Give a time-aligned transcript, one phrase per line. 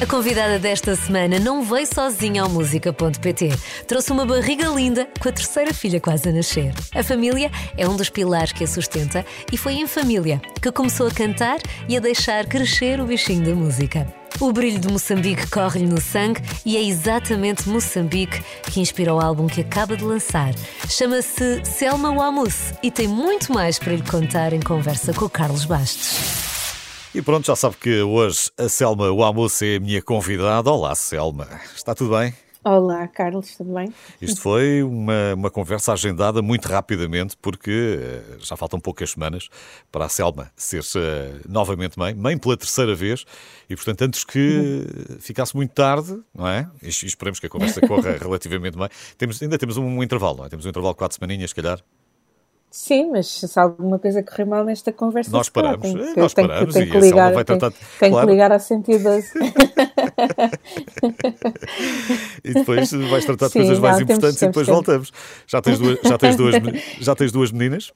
[0.00, 3.50] A convidada desta semana não veio sozinha ao música.pt.
[3.86, 6.72] Trouxe uma barriga linda com a terceira filha quase a nascer.
[6.94, 11.06] A família é um dos pilares que a sustenta e foi em família que começou
[11.06, 14.06] a cantar e a deixar crescer o bichinho da música.
[14.40, 18.42] O brilho de Moçambique corre-lhe no sangue e é exatamente Moçambique
[18.72, 20.54] que inspira o álbum que acaba de lançar.
[20.88, 25.66] Chama-se Selma Wamus e tem muito mais para lhe contar em conversa com o Carlos
[25.66, 26.49] Bastos.
[27.12, 30.70] E pronto, já sabe que hoje a Selma Wamus é a minha convidada.
[30.70, 31.48] Olá, Selma.
[31.74, 32.32] Está tudo bem?
[32.62, 33.92] Olá, Carlos, tudo bem?
[34.22, 39.48] Isto foi uma, uma conversa agendada muito rapidamente, porque uh, já faltam poucas semanas
[39.90, 43.24] para a Selma ser uh, novamente mãe, mãe pela terceira vez,
[43.68, 45.18] e portanto, antes que uhum.
[45.18, 46.70] ficasse muito tarde, não é?
[46.80, 48.88] E, e esperemos que a conversa corra relativamente bem.
[49.18, 50.48] Temos, ainda temos um, um intervalo, não é?
[50.48, 51.82] Temos um intervalo de quatro semaninhas, se calhar.
[52.70, 55.82] Sim, mas se alguma coisa correr mal nesta conversa, nós paramos.
[55.82, 57.72] Tenho, é, nós tenho, paramos tenho, tenho que ligar, vai tratar...
[57.98, 58.26] tenho, claro.
[58.28, 59.32] que ligar a 112.
[62.44, 64.86] e depois vais tratar de Sim, coisas mais importantes temos, e depois temos.
[64.86, 65.12] voltamos.
[65.48, 66.54] Já tens, duas, já, tens duas,
[67.00, 67.92] já tens duas meninas?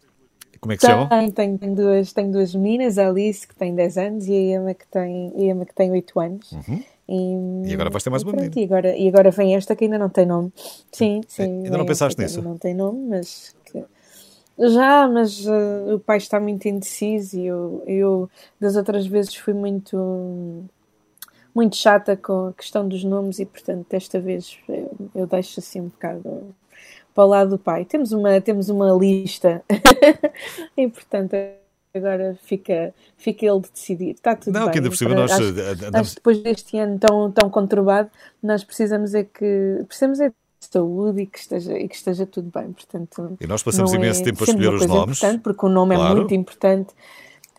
[0.60, 1.30] Como é que se chamam?
[1.30, 4.74] Tenho, tenho, duas, tenho duas meninas, a Alice, que tem 10 anos, e a Emma,
[4.74, 6.50] que tem, Emma, que tem 8 anos.
[6.50, 6.82] Uhum.
[7.06, 8.50] E, e, agora vais ter mais uma menina.
[8.56, 10.52] E agora, e agora vem esta que ainda não tem nome.
[10.90, 11.64] Sim, sim.
[11.64, 12.42] Ainda não pensaste nisso?
[12.42, 13.54] Não tem nome, mas
[14.58, 19.52] já, mas uh, o pai está muito indeciso e eu, eu das outras vezes fui
[19.54, 20.64] muito
[21.54, 25.80] muito chata com a questão dos nomes e portanto desta vez eu, eu deixo assim
[25.80, 26.54] um bocado
[27.14, 27.84] para o lado do pai.
[27.84, 29.62] Temos uma, temos uma lista
[30.76, 31.36] e portanto
[31.94, 34.10] agora fica, fica ele de decidir.
[34.10, 34.72] Está tudo Não, bem.
[34.72, 35.94] que ainda por cima nós acho, andamos...
[35.94, 38.10] acho depois deste ano tão, tão conturbado,
[38.42, 40.32] nós precisamos é que precisamos é
[40.72, 42.72] saúde e que esteja, e que esteja tudo bem.
[42.72, 45.20] Portanto, e nós passamos imenso é tempo a escolher os nomes.
[45.42, 46.12] Porque o nome claro.
[46.12, 46.92] é muito importante.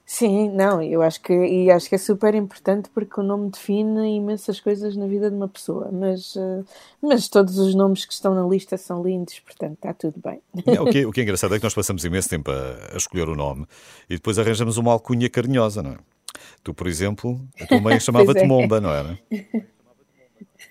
[0.07, 4.15] Sim, não, eu acho que e acho que é super importante porque o nome define
[4.15, 6.63] imensas coisas na vida de uma pessoa, mas, eh,
[7.01, 10.39] mas todos os nomes que estão na lista são lindos, portanto está tudo bem.
[10.67, 12.93] É, o, que, é, o que é engraçado é que nós passamos imenso tempo a,
[12.93, 13.65] a escolher o nome
[14.07, 15.97] e depois arranjamos uma alcunha carinhosa, não é?
[16.63, 18.45] Tu, por exemplo, a tua mãe chamava-te é.
[18.45, 19.17] Momba, não era?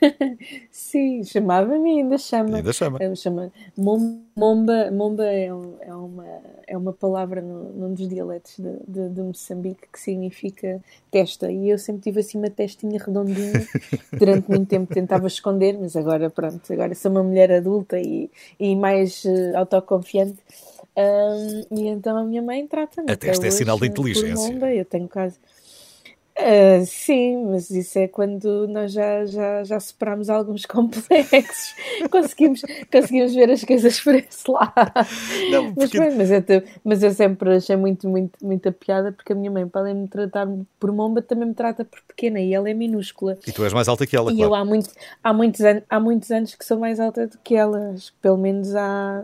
[0.70, 2.56] Sim, chamava-me ainda chama.
[2.56, 2.98] Ainda chama.
[3.16, 6.26] chama Momba, Momba é, é, uma,
[6.66, 11.50] é uma palavra no, num dos dialetos de, de, de, Moçambique que significa testa.
[11.50, 13.52] E eu sempre tive assim uma testinha redondinha.
[14.12, 18.74] Durante muito tempo tentava esconder, mas agora pronto, agora sou uma mulher adulta e, e
[18.74, 20.38] mais uh, autoconfiante.
[20.96, 23.10] Um, e então a minha mãe trata-me.
[23.10, 24.52] A testa é sinal de inteligência.
[24.52, 24.72] Momba.
[24.72, 25.36] Eu tenho quase
[26.36, 31.76] Uh, sim, mas isso é quando nós já, já, já superamos alguns complexos,
[32.10, 34.72] conseguimos, conseguimos ver as coisas por esse lado.
[35.52, 35.96] Não, porque...
[35.96, 39.68] mas, mas, eu, mas eu sempre achei muito, muito, muita piada porque a minha mãe,
[39.68, 40.48] para além de me tratar
[40.80, 43.38] por momba, também me trata por pequena e ela é minúscula.
[43.46, 44.50] E tu és mais alta que ela, e claro.
[44.50, 44.90] eu há, muito,
[45.22, 48.74] há, muitos an há muitos anos que sou mais alta do que ela, pelo menos
[48.74, 49.22] há,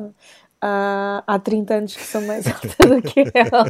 [0.60, 3.66] há, há 30 anos que sou mais alta do que ela.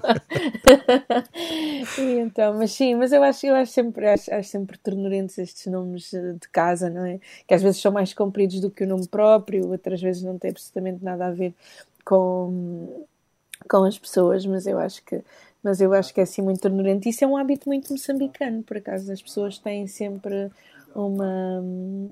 [1.99, 5.67] e então, mas sim, mas eu acho, eu acho sempre, acho, acho sempre ternurentes estes
[5.67, 7.21] nomes de casa, não é?
[7.47, 10.51] Que às vezes são mais compridos do que o nome próprio, outras vezes não tem
[10.51, 11.55] absolutamente nada a ver
[12.05, 13.07] com,
[13.69, 15.23] com as pessoas, mas eu acho que
[15.63, 17.09] mas eu acho que é assim muito ternurente.
[17.09, 19.13] Isso é um hábito muito moçambicano, por acaso.
[19.13, 20.51] As pessoas têm sempre
[20.95, 21.61] uma,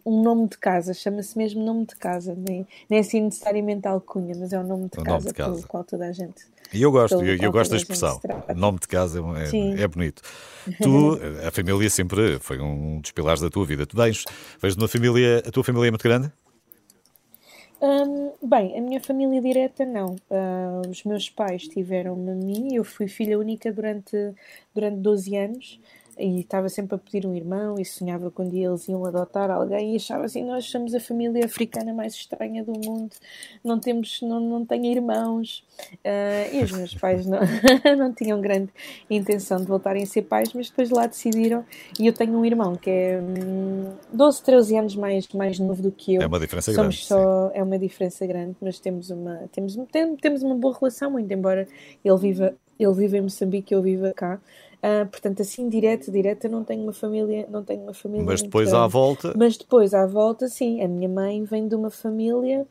[0.05, 4.53] um nome de casa, chama-se mesmo nome de casa, nem, nem assim necessariamente alcunha, mas
[4.53, 6.47] é o nome de, o casa, nome de casa pelo qual toda a gente.
[6.73, 8.21] E eu gosto, eu, eu gosto da expressão.
[8.55, 10.23] Nome de casa é, é, bonito.
[10.83, 13.87] Tu, a família sempre foi um dos pilares da tua vida.
[13.87, 14.25] Tu vens,
[14.61, 16.31] vens de uma família, a tua família é muito grande?
[17.81, 20.17] Um, bem, a minha família direta não.
[20.29, 24.35] Uh, os meus pais tiveram-me a mim, eu fui filha única durante,
[24.75, 25.81] durante 12 anos
[26.19, 29.97] e estava sempre a pedir um irmão e sonhava quando eles iam adotar alguém e
[29.97, 33.15] achava assim, nós somos a família africana mais estranha do mundo,
[33.65, 35.65] não temos, não, não tenho irmãos.
[35.93, 37.39] Uh, e os meus pais não,
[37.97, 38.71] não tinham grande
[39.09, 41.65] intenção de voltarem a ser pais, mas depois lá decidiram
[41.99, 45.93] e eu tenho um irmão que é hum, 12, 13 anos mais, mais novo do
[45.93, 46.23] que eu.
[46.23, 47.07] É uma diferença Somos grande.
[47.07, 49.77] Só, é uma diferença grande, mas temos uma, temos,
[50.21, 51.67] temos uma boa relação, muito embora
[52.05, 54.41] ele viva, ele viva em Moçambique eu viva cá.
[54.79, 58.25] Uh, portanto, assim, direto, direta, não tenho uma família, não tenho uma família.
[58.25, 59.35] Mas depois à volta.
[59.37, 60.81] Mas depois à volta, sim.
[60.83, 62.67] A minha mãe vem de uma família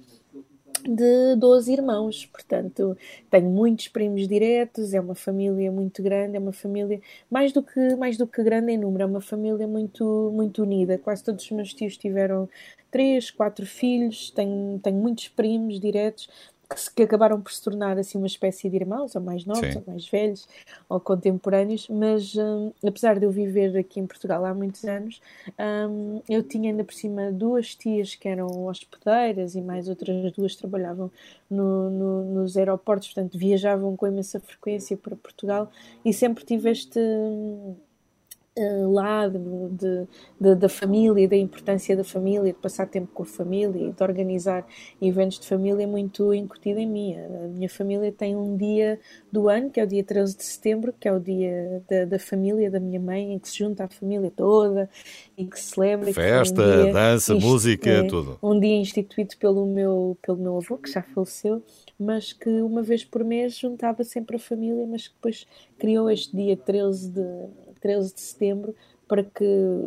[0.88, 2.98] de 12 irmãos, portanto,
[3.30, 7.96] tenho muitos primos diretos, é uma família muito grande, é uma família mais do que
[7.96, 10.98] mais do que grande em número, é uma família muito muito unida.
[10.98, 12.48] Quase todos os meus tios tiveram
[12.90, 16.30] três, quatro filhos, tenho, tenho muitos primos diretos
[16.70, 19.78] que, que, acabaram por se tornar assim uma espécie de irmãos, ou mais novos, Sim.
[19.78, 20.48] ou mais velhos,
[20.90, 25.22] ou contemporâneos, mas um, apesar de eu viver aqui em Portugal há muitos anos,
[25.90, 30.56] um, eu tinha ainda por cima duas tias que eram hospedeiras e mais outras duas
[30.56, 31.12] trabalhavam
[31.50, 35.72] no, no, nos aeroportos, portanto viajavam com imensa frequência para Portugal
[36.04, 37.00] e sempre tive este
[38.58, 40.08] uh, lado de,
[40.40, 44.66] de, da família, da importância da família, de passar tempo com a família, de organizar
[45.02, 47.16] eventos de família muito incutido em mim.
[47.16, 49.00] A minha família tem um dia
[49.32, 52.20] do ano, que é o dia 13 de setembro, que é o dia da, da
[52.20, 54.90] família, da minha mãe, em que se junta a família toda
[55.38, 56.12] e que se celebra.
[56.12, 58.40] Festa, um dia, dança, música, é, tudo.
[58.42, 61.62] Um dia instituído pelo meu, pelo meu avô, que já faleceu,
[62.00, 65.46] mas que uma vez por mês juntava sempre a família, mas que depois
[65.78, 67.48] criou este dia 13 de
[67.88, 68.76] 13 de setembro
[69.08, 69.46] para que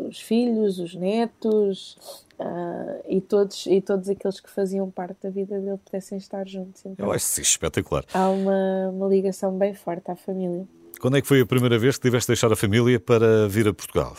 [0.08, 1.98] os filhos, os netos
[2.38, 6.82] uh, e, todos, e todos aqueles que faziam parte da vida dele pudessem estar juntos.
[6.86, 8.06] Então, Eu acho isso espetacular.
[8.14, 10.66] Há uma, uma ligação bem forte à família.
[10.98, 13.68] Quando é que foi a primeira vez que tiveste de deixar a família para vir
[13.68, 14.16] a Portugal?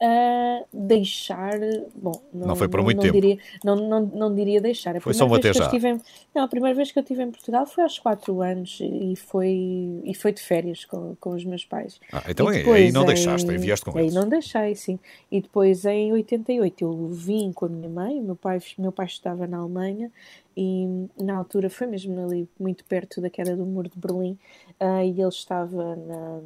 [0.00, 1.58] A deixar.
[1.94, 3.14] Bom, não, não foi por muito não tempo.
[3.14, 4.96] Diria, não, não, não diria deixar.
[4.96, 5.70] A foi só um até já.
[5.72, 6.00] Em,
[6.34, 10.02] não, a primeira vez que eu estive em Portugal foi aos 4 anos e foi,
[10.04, 11.98] e foi de férias com, com os meus pais.
[12.12, 14.16] Ah, então é, depois, aí não deixaste, aí vieste com aí eles.
[14.16, 14.98] Aí não deixei, sim.
[15.30, 19.46] E depois em 88 eu vim com a minha mãe, meu pai, meu pai estava
[19.46, 20.10] na Alemanha
[20.56, 24.38] e na altura foi mesmo ali muito perto da queda do muro de Berlim
[24.80, 26.40] uh, e ele estava na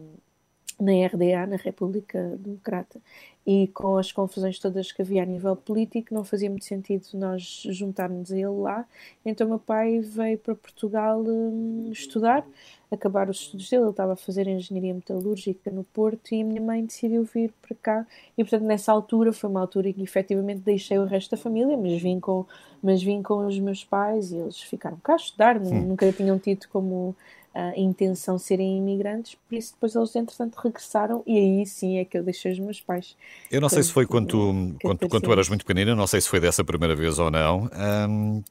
[0.81, 3.01] na RDA, na República Democrata,
[3.47, 7.63] e com as confusões todas que havia a nível político, não fazia muito sentido nós
[7.71, 8.85] juntarmos a ele lá.
[9.25, 12.47] Então, meu pai veio para Portugal um, estudar,
[12.91, 13.85] acabar os estudos dele.
[13.85, 17.77] Ele estava a fazer engenharia metalúrgica no Porto e a minha mãe decidiu vir para
[17.77, 18.07] cá.
[18.37, 21.77] E, portanto, nessa altura, foi uma altura em que efetivamente deixei o resto da família,
[21.77, 22.45] mas vim com,
[22.83, 25.87] mas vim com os meus pais e eles ficaram cá a estudar, hum.
[25.87, 27.17] nunca tinham tido como
[27.53, 32.05] a intenção de serem imigrantes, por isso depois eles entretanto regressaram e aí sim é
[32.05, 33.17] que eu deixei os meus pais.
[33.51, 36.21] Eu não sei se foi quando tu, quando, quando tu eras muito pequenina, não sei
[36.21, 37.69] se foi dessa primeira vez ou não,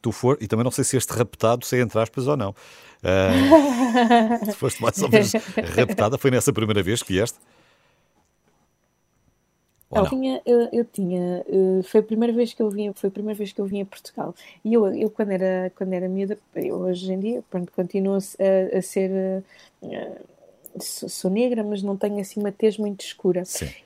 [0.02, 2.54] tu for, e também não sei se este raptado, se entre aspas ou não.
[3.02, 5.32] Uh, foste mais ou menos
[5.76, 7.18] raptada, foi nessa primeira vez que
[9.92, 10.16] vieste?
[10.16, 13.12] eu tinha, eu, eu, tinha, eh, foi a primeira vez que eu vim, foi a
[13.12, 14.36] primeira vez que eu vim a Portugal.
[14.64, 18.82] E eu, eu quando era, quando era miúda, hoje em dia, pronto, continuo a, a
[18.82, 19.44] ser,
[19.82, 20.26] uh,
[20.80, 23.44] sou negra, mas não tenho assim uma tez muito escura.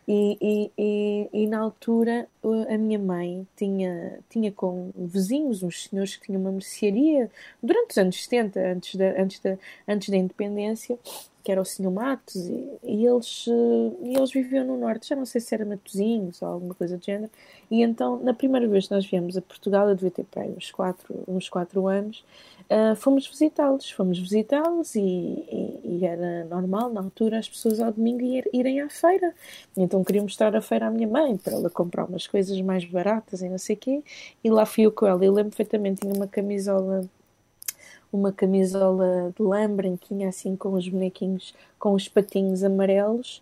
[0.07, 2.27] E, e, e, e, na altura
[2.69, 7.31] a minha mãe tinha, tinha com vizinhos, uns senhores que tinham uma mercearia,
[7.61, 9.57] durante os anos 70, antes da, antes da,
[9.87, 10.97] antes da independência,
[11.43, 15.15] que era o Senhor Matos, e, e, eles, eh, e eles viviam no norte, já
[15.15, 17.29] não sei se era Matozinhos ou alguma coisa do género.
[17.69, 20.53] E então, na primeira vez que nós viemos a Portugal, eu devia ter para aí
[20.55, 22.23] uns quatro, uns quatro anos,
[22.69, 23.89] uh, fomos visitá-los.
[23.91, 28.81] Fomos visitá-los e, e, e, era normal, na altura, as pessoas ao domingo ir, irem
[28.81, 29.33] à feira.
[29.75, 33.41] Então queria mostrar a feira à minha mãe, para ela comprar umas coisas mais baratas
[33.41, 34.03] e não sei o quê.
[34.43, 35.23] E lá fui eu com ela.
[35.23, 37.01] Eu lembro perfeitamente, tinha uma camisola
[38.11, 43.41] uma camisola de lã branquinha, assim com os bonequinhos, com os patinhos amarelos,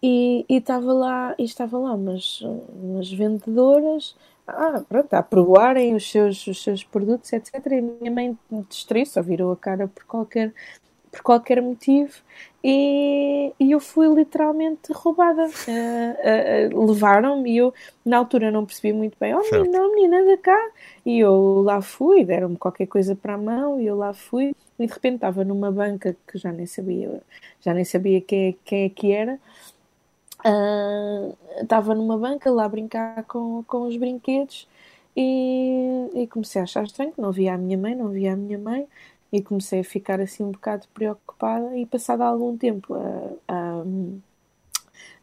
[0.00, 4.14] e estava lá, e estava lá umas, umas vendedoras
[4.46, 7.54] ah, pronto, a provarem os seus, os seus produtos, etc.
[7.66, 8.38] E a minha mãe
[8.68, 10.52] distraiu, só virou a cara por qualquer,
[11.10, 12.14] por qualquer motivo
[12.66, 15.44] e, e eu fui literalmente roubada.
[15.44, 20.38] Uh, uh, Levaram-me e eu, na altura, não percebi muito bem: oh, menina, menina, da
[20.38, 20.70] cá.
[21.04, 24.54] E eu lá fui, deram-me qualquer coisa para a mão e eu lá fui.
[24.78, 27.20] E de repente estava numa banca que já nem sabia,
[27.60, 29.38] já nem sabia quem, quem é que era.
[31.60, 34.68] Estava numa banca lá a brincar com, com os brinquedos
[35.16, 38.36] e, e comecei a achar estranho que não via a minha mãe, não via a
[38.36, 38.86] minha mãe
[39.32, 41.76] e comecei a ficar assim um bocado preocupada.
[41.76, 43.84] E passado algum tempo a, a,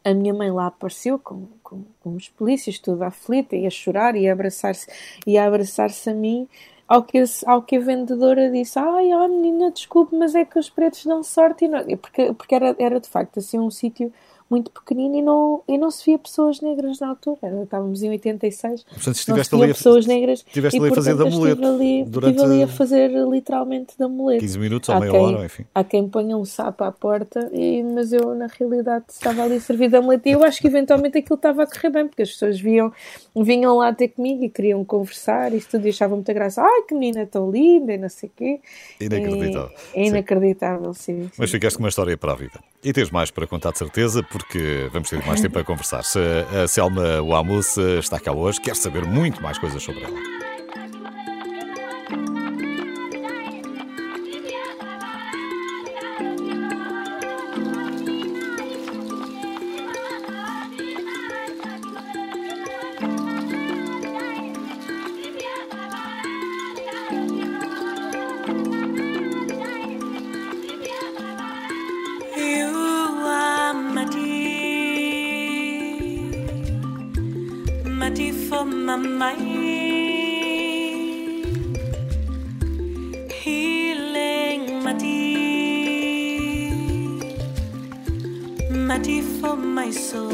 [0.04, 4.16] a minha mãe lá apareceu com, com, com os polícias toda aflita e a chorar
[4.16, 4.86] e a abraçar-se
[5.26, 6.48] e a abraçar-se a mim
[6.88, 10.68] ao que, ao que a vendedora disse ai, oh, menina, desculpe, mas é que os
[10.68, 11.82] pretos dão sorte e não...
[11.96, 14.12] porque, porque era, era de facto assim um sítio
[14.52, 17.62] muito pequenino e não, e não se via pessoas negras na altura.
[17.62, 18.82] Estávamos em 86.
[18.84, 21.68] Portanto, estiveste ali a, pessoas negras estiveste ali a fazer da muleta.
[21.68, 24.40] Ali, durante estive ali a fazer literalmente da muleta.
[24.40, 25.64] 15 minutos ou meia quem, hora, enfim.
[25.74, 29.60] Há quem ponha um sapo à porta, e, mas eu na realidade estava ali a
[29.60, 32.30] servir da muleta e eu acho que eventualmente aquilo estava a correr bem, porque as
[32.32, 32.92] pessoas viam,
[33.34, 36.60] vinham lá ter comigo e queriam conversar e tudo e achavam muita graça.
[36.60, 38.60] Ai, que menina tão linda e não sei o quê.
[39.00, 39.70] Inacreditável.
[39.94, 41.22] É inacreditável, sim.
[41.22, 41.30] sim.
[41.38, 42.60] Mas ficaste com uma história para a vida.
[42.84, 46.00] E tens mais para contar de certeza, porque vamos ter mais tempo a conversar.
[46.00, 50.41] A Selma Wamus está cá hoje, quer saber muito mais coisas sobre ela.
[78.72, 79.42] My mind.
[83.32, 85.20] Healing Mati.
[88.70, 90.31] Mati for my soul.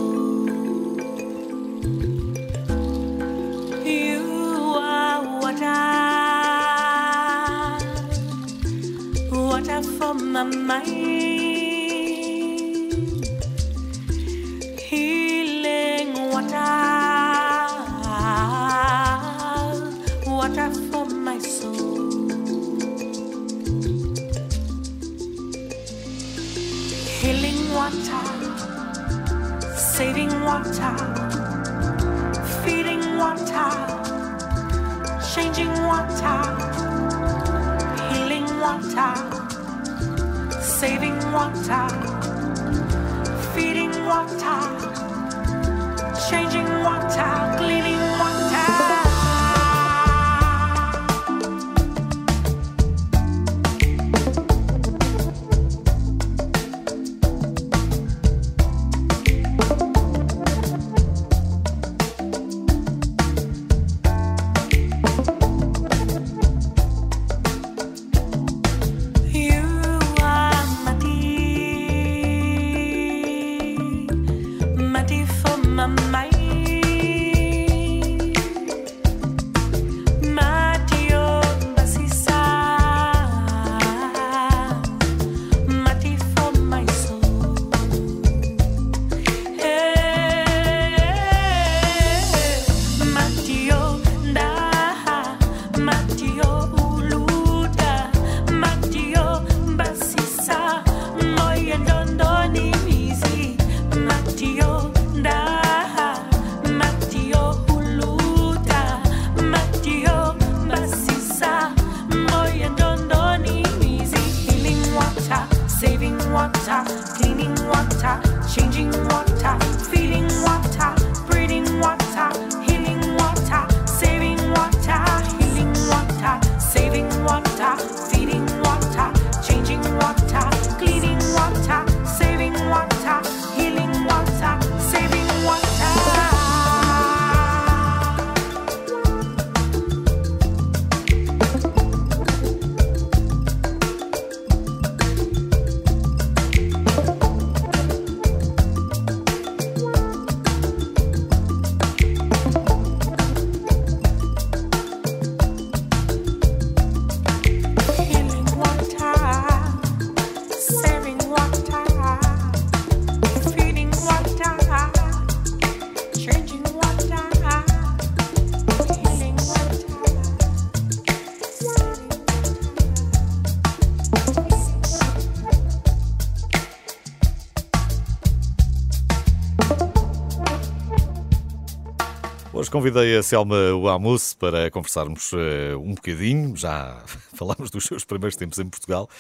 [182.78, 186.56] Convidei a Selma Wamus para conversarmos eh, um bocadinho.
[186.56, 187.02] Já
[187.34, 189.10] falámos dos seus primeiros tempos em Portugal.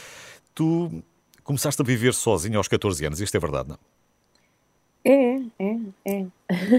[0.54, 1.02] Tu
[1.42, 3.78] começaste a viver sozinho aos 14 anos, isto é verdade, não?
[5.04, 6.26] É, é, é.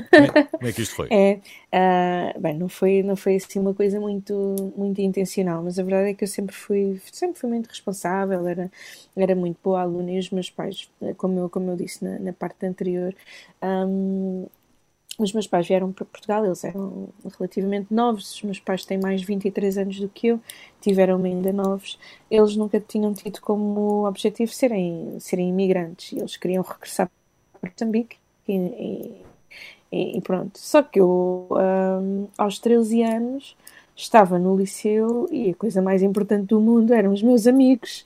[0.09, 1.09] Como é, como é que isto foi?
[1.11, 1.41] É,
[1.73, 6.11] ah, bem, não foi, não foi assim uma coisa muito, muito intencional, mas a verdade
[6.11, 8.71] é que eu sempre fui, sempre fui muito responsável, era,
[9.17, 12.31] era muito boa aluna e os meus pais, como eu, como eu disse na, na
[12.31, 13.13] parte anterior,
[13.61, 14.45] ahm,
[15.23, 19.21] os meus pais vieram para Portugal, eles eram relativamente novos, os meus pais têm mais
[19.21, 20.39] de 23 anos do que eu,
[20.81, 21.99] tiveram-me ainda novos,
[22.29, 27.09] eles nunca tinham tido como objetivo serem, serem imigrantes, eles queriam regressar
[27.61, 29.23] para Moçambique e,
[29.91, 30.57] e- e, pronto.
[30.59, 33.55] Só que eu, hum, aos 13 anos,
[33.95, 38.05] estava no liceu e a coisa mais importante do mundo eram os meus amigos.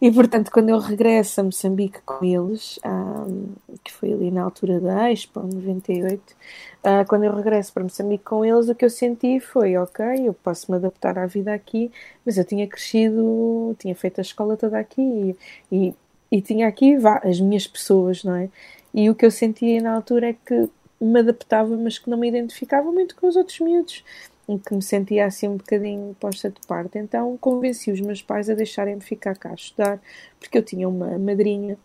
[0.00, 3.48] E, portanto, quando eu regresso a Moçambique com eles, hum,
[3.84, 6.34] que foi ali na altura da Expo, 98,
[6.82, 10.32] ah, quando eu regresso para Moçambique com eles, o que eu senti foi, ok, eu
[10.32, 11.92] posso me adaptar à vida aqui,
[12.24, 15.36] mas eu tinha crescido, tinha feito a escola toda aqui
[15.70, 15.94] e, e,
[16.32, 18.48] e tinha aqui vá, as minhas pessoas, não é?
[18.94, 22.28] E o que eu sentia na altura é que me adaptava, mas que não me
[22.28, 24.02] identificava muito com os outros miúdos,
[24.50, 26.98] em que me sentia assim um bocadinho posta de parte.
[26.98, 30.00] Então convenci os meus pais a deixarem-me ficar cá a estudar,
[30.40, 31.78] porque eu tinha uma madrinha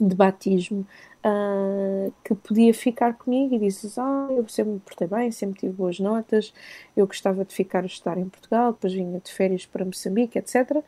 [0.00, 0.86] de batismo
[1.24, 5.72] ah, que podia ficar comigo e disse ah, eu sempre me portei bem, sempre tive
[5.72, 6.52] boas notas,
[6.96, 10.82] eu gostava de ficar a estudar em Portugal, depois vinha de férias para Moçambique, etc.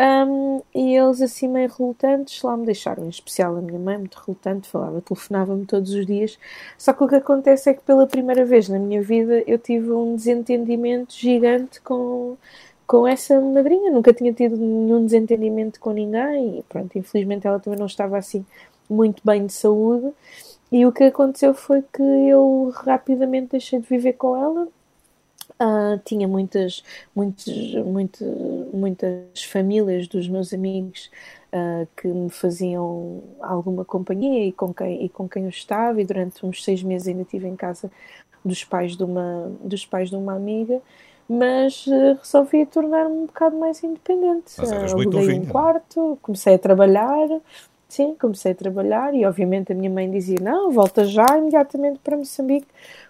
[0.00, 4.16] Um, e eles assim meio relutantes lá me deixaram, em especial a minha mãe, muito
[4.16, 6.38] relutante, falava, telefonava-me todos os dias.
[6.78, 9.92] Só que o que acontece é que pela primeira vez na minha vida eu tive
[9.92, 12.36] um desentendimento gigante com,
[12.86, 13.90] com essa madrinha.
[13.90, 18.44] Nunca tinha tido nenhum desentendimento com ninguém e pronto, infelizmente ela também não estava assim
[18.88, 20.12] muito bem de saúde.
[20.70, 24.68] E o que aconteceu foi que eu rapidamente deixei de viver com ela.
[25.60, 26.82] Uh, tinha muitas,
[27.14, 27.46] muitas,
[27.84, 28.28] muitas,
[28.72, 31.10] muitas famílias dos meus amigos
[31.52, 36.04] uh, que me faziam alguma companhia e com, quem, e com quem eu estava, e
[36.04, 37.88] durante uns seis meses ainda estive em casa
[38.44, 40.82] dos pais de uma, dos pais de uma amiga,
[41.28, 44.52] mas uh, resolvi tornar-me um bocado mais independente.
[44.58, 45.52] Mas eras muito aluguei um novinha.
[45.52, 47.28] quarto, comecei a trabalhar,
[47.94, 52.16] sim, comecei a trabalhar e obviamente a minha mãe dizia, não, volta já imediatamente para
[52.16, 52.66] Moçambique,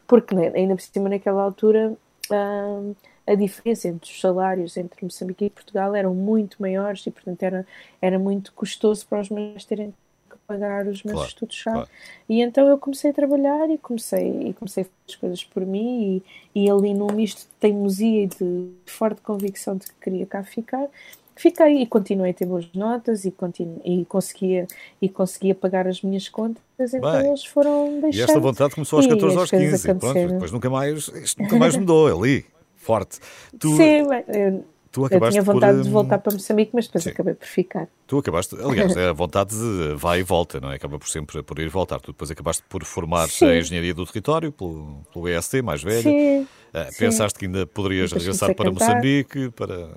[0.07, 1.97] porque né, ainda por cima naquela altura
[2.31, 2.81] ah,
[3.27, 7.67] a diferença entre os salários entre Moçambique e Portugal eram muito maiores e portanto era,
[8.01, 9.95] era muito custoso para os meus terem
[10.31, 11.73] que pagar os meus Claro, estudos já.
[11.73, 11.89] claro.
[12.29, 15.65] E então eu comecei a trabalhar e comecei, e comecei a fazer as coisas por
[15.65, 16.23] mim
[16.55, 20.43] e, e ali num misto de teimosia e de forte convicção de que queria cá
[20.43, 20.89] ficar,
[21.37, 24.67] fiquei e continuei a ter boas notas e, continu, e, conseguia,
[25.01, 26.61] e conseguia pagar as minhas contas,
[26.95, 28.29] então Bem, eles foram E deixando.
[28.29, 29.95] esta vontade começou aos E 14 as aos coisas 15.
[29.95, 32.45] Pronto, depois nunca mais, isto nunca mais mudou ali.
[32.77, 33.19] Forte.
[33.59, 36.71] Tu, Sim, bem, eu, tu eu acabaste tinha vontade por, de hum, voltar para Moçambique,
[36.75, 37.11] mas depois sim.
[37.11, 37.89] acabei por ficar.
[38.07, 40.75] Tu acabaste, aliás, é a vontade de vai e volta, não é?
[40.75, 41.99] Acaba por sempre por ir e voltar.
[42.01, 46.03] Tu depois acabaste por formar a engenharia do território pelo, pelo EST, mais velho.
[46.03, 46.99] Sim, Ah, sim.
[46.99, 48.89] pensaste que ainda poderias Depois regressar para cantar.
[48.89, 49.89] Moçambique para,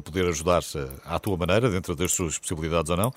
[0.00, 0.62] para poder ajudar
[1.06, 3.12] ah, à tua maneira, dentro das suas possibilidades ou não.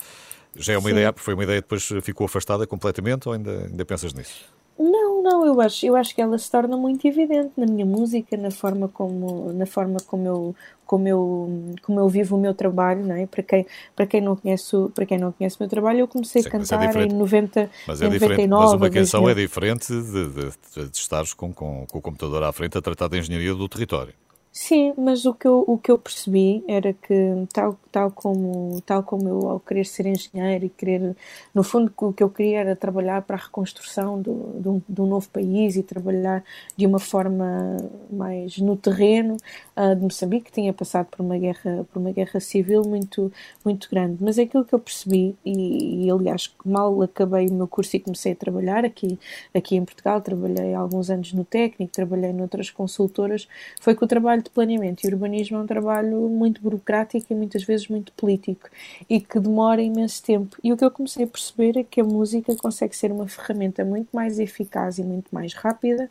[0.54, 0.96] Já é uma Sim.
[0.96, 4.44] ideia, foi uma ideia que depois ficou afastada completamente ou ainda, ainda pensas nisso?
[4.78, 8.36] Não, não, eu acho, eu acho que ela se torna muito evidente na minha música,
[8.36, 13.04] na forma como, na forma como eu, como eu, como eu vivo o meu trabalho,
[13.04, 13.26] não é?
[13.26, 16.42] Para quem, para quem não conhece, para quem não conhece o meu trabalho, eu comecei
[16.42, 17.14] Sim, a é cantar em diferente.
[17.14, 18.46] 90, Mas é em diferente.
[18.48, 19.30] 99, Mas uma canção 2000.
[19.30, 22.82] é diferente de, de, de, de estares com, com, com o computador à frente a
[22.82, 24.14] tratar da engenharia do território.
[24.54, 27.14] Sim, mas o que eu, o que eu percebi era que,
[27.54, 31.16] tal, tal, como, tal como eu, ao querer ser engenheiro e querer,
[31.54, 35.26] no fundo, o que eu queria era trabalhar para a reconstrução do, do, do novo
[35.30, 36.44] país e trabalhar
[36.76, 37.78] de uma forma
[38.10, 39.38] mais no terreno
[39.74, 43.32] ah, de Moçambique, que tinha passado por uma guerra, por uma guerra civil muito,
[43.64, 44.18] muito grande.
[44.20, 48.32] Mas aquilo que eu percebi, e, e aliás, mal acabei o meu curso e comecei
[48.32, 49.18] a trabalhar aqui,
[49.54, 53.48] aqui em Portugal, trabalhei alguns anos no técnico, trabalhei noutras consultoras,
[53.80, 57.62] foi que o trabalho de planeamento e urbanismo é um trabalho muito burocrático e muitas
[57.62, 58.68] vezes muito político
[59.08, 60.56] e que demora imenso tempo.
[60.62, 63.84] E o que eu comecei a perceber é que a música consegue ser uma ferramenta
[63.84, 66.08] muito mais eficaz e muito mais rápida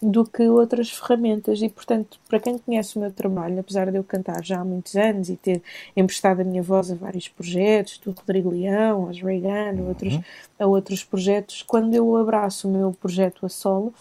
[0.00, 4.04] do que outras ferramentas e portanto para quem conhece o meu trabalho apesar de eu
[4.04, 5.62] cantar já há muitos anos e ter
[5.96, 10.20] emprestado a minha voz a vários projetos do Rodrigo Leão, aos Reagan, a outros,
[10.58, 13.94] a outros projetos quando eu abraço o meu projeto a solo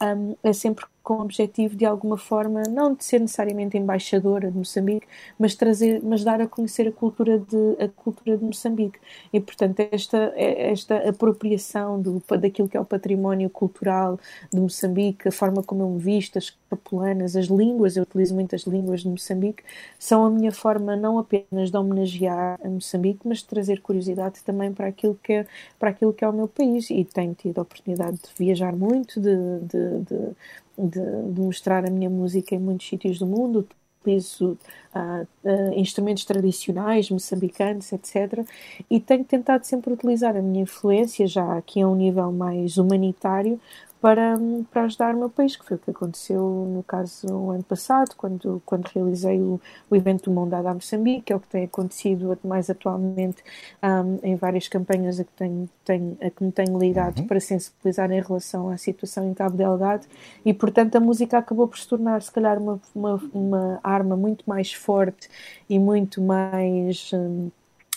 [0.00, 4.58] um, é sempre com o objetivo de alguma forma, não de ser necessariamente embaixadora de
[4.58, 5.06] Moçambique,
[5.38, 8.98] mas trazer, mas dar a conhecer a cultura de, a cultura de Moçambique.
[9.32, 14.18] E portanto, esta, esta apropriação do, daquilo que é o património cultural
[14.52, 18.62] de Moçambique, a forma como eu me visto, as capulanas, as línguas, eu utilizo muitas
[18.62, 19.62] línguas de Moçambique,
[20.00, 24.72] são a minha forma não apenas de homenagear a Moçambique, mas de trazer curiosidade também
[24.72, 25.46] para aquilo que é,
[25.78, 26.90] para aquilo que é o meu país.
[26.90, 30.36] E tenho tido a oportunidade de viajar muito, de, de, de
[30.78, 31.00] de,
[31.32, 33.66] de, mostrar a minha música em muitos sítios do mundo,
[34.06, 34.56] utilizo
[34.94, 38.46] uh, uh, instrumentos tradicionais, moçambicanos, etc.
[38.88, 43.60] E tenho tentado sempre utilizar a minha influência, já aqui a um nível mais humanitário,
[44.00, 44.36] para,
[44.70, 48.14] para ajudar o meu país, que foi o que aconteceu no caso o ano passado,
[48.16, 51.48] quando, quando realizei o, o evento do Mão Dada a Moçambique, que é o que
[51.48, 53.42] tem acontecido mais atualmente
[53.82, 57.26] um, em várias campanhas a que, tenho, tenho, a que me tenho ligado uhum.
[57.26, 60.06] para sensibilizar em relação à situação em Cabo Delgado
[60.44, 64.44] e, portanto, a música acabou por se tornar, se calhar, uma, uma, uma arma muito
[64.46, 65.28] mais forte
[65.68, 67.10] e muito mais...
[67.12, 67.50] Um,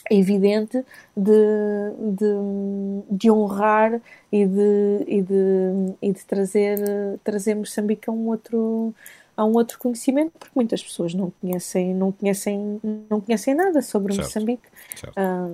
[0.09, 0.83] evidente
[1.15, 1.31] de,
[2.17, 6.79] de, de, honrar e de, e de, e de trazer,
[7.23, 8.93] trazer Moçambique a um outro
[9.37, 14.13] a um outro conhecimento porque muitas pessoas não conhecem não conhecem não conhecem nada sobre
[14.13, 14.27] certo.
[14.27, 14.63] Moçambique.
[14.95, 15.13] Certo.
[15.15, 15.47] Ah,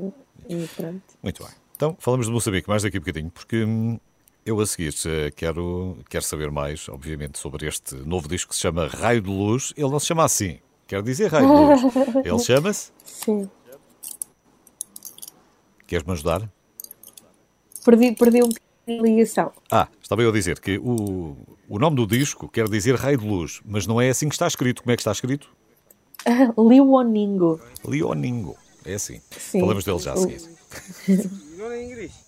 [0.50, 1.04] e pronto.
[1.22, 1.54] muito bem.
[1.76, 4.00] Então falamos de Moçambique mais daqui a bocadinho porque hum,
[4.46, 4.94] eu a seguir
[5.36, 9.74] quero quero saber mais obviamente sobre este novo disco que se chama Raio de Luz.
[9.78, 10.60] Ele não se chama assim.
[10.88, 11.96] Quer dizer Raio de Luz.
[12.26, 12.92] Ele chama-se?
[13.04, 13.50] Sim
[15.88, 16.50] Queres-me ajudar?
[17.86, 18.50] perdi, perdi um
[19.04, 19.52] ligação.
[19.72, 21.38] Ah, estava eu a dizer que o,
[21.70, 24.48] o nome do disco quer dizer Rei de Luz, mas não é assim que está
[24.48, 24.82] escrito.
[24.82, 25.50] Como é que está escrito?
[26.58, 27.62] Leoningo.
[27.86, 28.56] Leoningo.
[28.84, 29.22] É assim.
[29.32, 29.60] Sim.
[29.60, 30.42] Falamos dele já a seguir.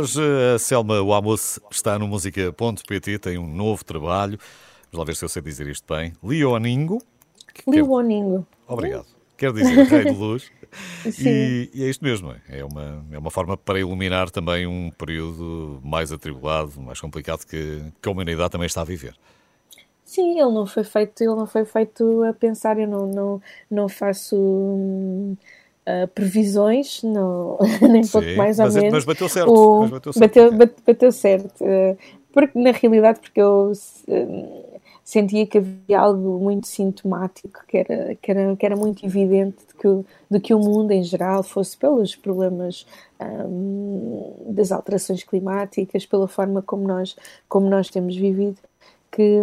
[0.00, 0.18] Hoje
[0.54, 4.38] a Selma Wamus está no música.pt, tem um novo trabalho.
[4.90, 6.14] Vamos lá ver se eu sei dizer isto bem.
[6.24, 7.02] Leoningo.
[7.52, 8.46] que quer- Leoningo.
[8.66, 9.04] Obrigado.
[9.36, 10.50] Quer dizer Rei de Luz.
[11.12, 11.28] Sim.
[11.28, 12.32] E, e é isto mesmo.
[12.32, 12.60] é?
[12.60, 17.82] É uma, é uma forma para iluminar também um período mais atribulado, mais complicado que,
[18.00, 19.14] que a humanidade também está a viver.
[20.02, 23.86] Sim, ele não foi feito, ele não foi feito a pensar, eu não, não, não
[23.88, 25.36] faço hum,
[26.04, 27.58] ah, previsões, não,
[27.90, 28.92] nem pouco Sim, mais mas- ou menos.
[28.92, 31.64] mas bateu certo, O- mas bateu certo, bateu, bateu certo.
[31.64, 31.96] ah,
[32.32, 33.72] porque, na realidade, porque eu
[34.08, 34.62] hum,
[35.04, 39.74] sentia que havia algo muito sintomático, que era, que era, que era muito evidente de
[39.74, 42.86] que, o- de que o mundo em geral fosse pelos problemas
[43.48, 47.16] hum, das alterações climáticas, pela forma como nós,
[47.48, 48.58] como nós temos vivido,
[49.12, 49.40] que,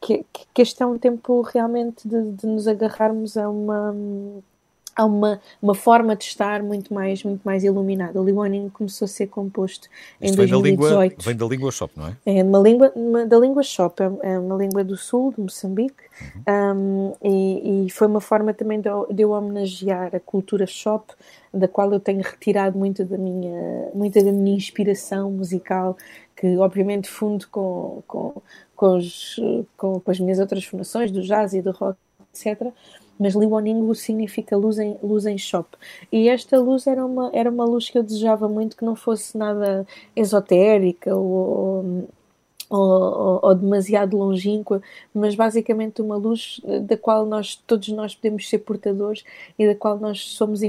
[0.00, 3.94] que, que este é um tempo realmente de, de nos agarrarmos a uma,
[4.96, 8.18] há uma, uma forma de estar muito mais, muito mais iluminada.
[8.20, 9.88] O Liwoning começou a ser composto
[10.20, 11.24] em Isto vem da, língua, 2018.
[11.24, 12.16] vem da língua shop, não é?
[12.24, 16.02] É uma língua uma- da língua shop, é é uma língua do sul, de Moçambique,
[16.48, 21.12] um, e, e foi uma forma também de, eu- de eu homenagear a cultura shop,
[21.52, 25.96] da qual eu tenho retirado muito da minha, muita da minha inspiração musical,
[26.34, 28.42] que obviamente fundo com, com,
[28.74, 29.36] com, os,
[29.76, 31.98] com, com as minhas outras formações, do jazz e do rock,
[32.34, 32.72] etc.
[33.18, 35.68] Mas Liwoningo significa luz em, luz em shop.
[36.12, 39.36] E esta luz era uma, era uma luz que eu desejava muito que não fosse
[39.38, 42.06] nada esotérica ou,
[42.68, 44.82] ou, ou- demasiado longínqua,
[45.14, 49.24] mas basicamente uma luz eh, da qual nós todos nós podemos ser portadores
[49.56, 50.60] e da qual nós somos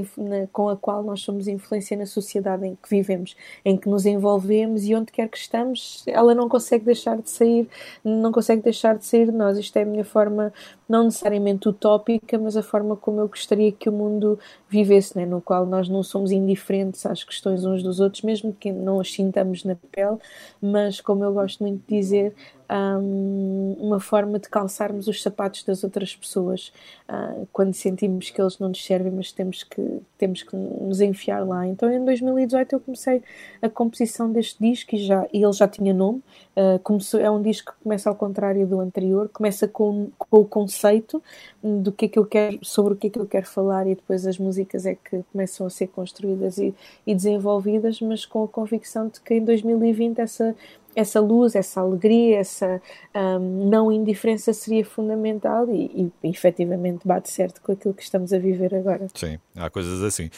[0.53, 4.86] com a qual nós somos influência na sociedade em que vivemos, em que nos envolvemos
[4.86, 7.67] e onde quer que estamos, ela não consegue deixar de sair,
[8.03, 9.57] não consegue deixar de sair de nós.
[9.57, 10.53] Isto é a minha forma,
[10.88, 15.26] não necessariamente utópica, mas a forma como eu gostaria que o mundo vivesse, né?
[15.26, 19.12] no qual nós não somos indiferentes às questões uns dos outros, mesmo que não as
[19.12, 20.17] sintamos na pele,
[20.62, 22.36] mas como eu gosto muito de dizer,
[22.69, 26.71] hum, uma forma de calçarmos os sapatos das outras pessoas
[27.08, 31.45] ah, quando sentimos que eles não nos servem, mas temos que, temos que nos enfiar
[31.45, 31.67] lá.
[31.67, 33.23] Então em 2018 eu comecei
[33.62, 36.21] a composição deste disco e, já, e ele já tinha nome.
[36.56, 40.45] Ah, começou, é um disco que começa ao contrário do anterior, começa com, com o
[40.45, 41.21] conceito
[41.63, 43.93] do que é que eu quero, sobre o que é que eu quero falar e
[43.93, 46.73] depois as músicas é que começam a ser construídas e,
[47.06, 50.56] e desenvolvidas, mas com a convicção de que em 2020 essa
[50.97, 52.81] essa luz, essa alegria, essa
[53.15, 58.39] hum, não indiferença seria fundamental e, e efetivamente bate certo com aquilo que estamos a
[58.39, 59.07] viver agora.
[59.13, 60.31] Sim, há coisas assim.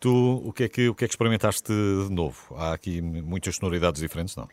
[0.00, 2.54] Tu, o que é que, o que, é que experimentaste de novo?
[2.56, 4.48] Há aqui muitas sonoridades diferentes, não?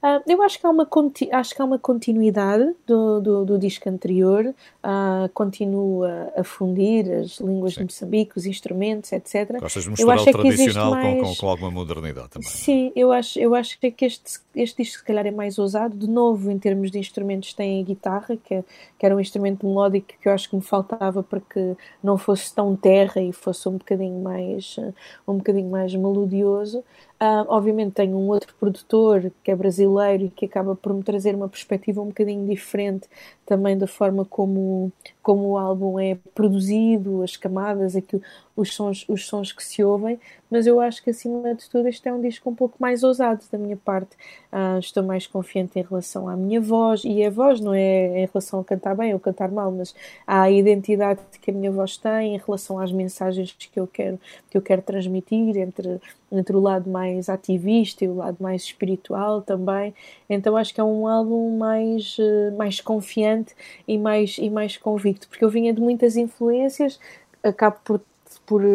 [0.00, 0.88] Ah, eu acho que há uma,
[1.32, 7.40] acho que há uma continuidade do, do, do disco anterior, ah, continua a fundir as
[7.40, 7.80] línguas Sim.
[7.80, 9.58] de Moçambique, os instrumentos, etc.
[9.58, 11.70] Gostas de Eu misturar acho o é que existe tradicional com, com, mais- com alguma
[11.72, 12.48] modernidade também.
[12.48, 12.50] é?
[12.52, 15.96] Sim, eu acho, eu acho que este, este disco se calhar é mais ousado.
[15.96, 18.64] De novo, em termos de instrumentos, tem a guitarra, que, é-
[18.96, 22.54] que era um instrumento melódico que eu acho que me faltava para que não fosse
[22.54, 24.92] tão terra e fosse um bocadinho mais, eh,
[25.26, 26.84] um bocadinho mais melodioso.
[27.20, 31.34] Ah, obviamente tenho um outro produtor que é brasileiro e que acaba por me trazer
[31.34, 33.08] uma perspectiva um bocadinho diferente
[33.44, 38.22] também da forma como, como o álbum é produzido, as camadas, aquilo,
[38.58, 40.18] os, sons, os sons que se ouvem,
[40.50, 43.44] mas eu acho que acima de tudo este é um disco um pouco mais ousado
[43.52, 44.16] da minha parte.
[44.50, 48.26] Ah, estou mais confiante em relação à minha voz, e a voz não é em
[48.26, 49.94] relação a cantar bem ou cantar mal, mas
[50.26, 54.18] à identidade que a minha voz tem em relação às mensagens que eu quero,
[54.50, 56.00] que eu quero transmitir entre,
[56.32, 59.94] entre o lado mais ativista e o lado mais espiritual também.
[60.28, 63.54] Então acho que é um álbum mais, eh, mais confiante
[63.86, 66.98] e mais, e mais convicto, porque eu vinha de muitas influências,
[67.42, 68.00] acabo por
[68.48, 68.68] por eh,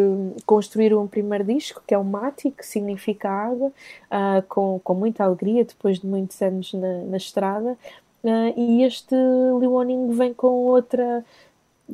[0.46, 3.72] construir um primeiro disco que é o Mati, que significa água,
[4.10, 7.76] ah, com, com muita alegria depois de muitos anos na, na estrada.
[8.24, 11.26] Ah, e este Liwoning vem com outra,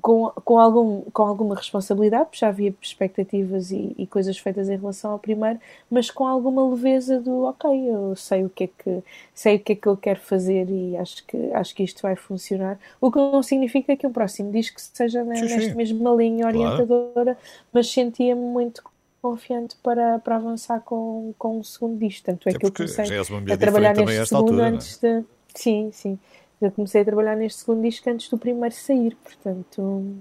[0.01, 4.77] com, com, algum, com alguma responsabilidade, porque já havia expectativas e, e coisas feitas em
[4.77, 9.03] relação ao primeiro, mas com alguma leveza do ok, eu sei o que é que
[9.33, 12.15] sei o que é que eu quero fazer e acho que acho que isto vai
[12.15, 12.79] funcionar.
[13.01, 15.55] O que não significa que o próximo disco seja né, Sim, sim.
[15.55, 16.57] nesta mesma linha Claro.
[16.57, 17.37] orientadora,
[17.73, 18.83] mas sentia-me muito
[19.21, 22.25] confiante para, para avançar com, com um segundo disco.
[22.25, 24.69] Tanto é que eu comecei a trabalhar neste segundo altura, é?
[24.69, 25.23] antes de.
[25.53, 26.19] Sim, sim.
[26.61, 30.17] Eu comecei a trabalhar neste segundo disco antes do primeiro sair, portanto.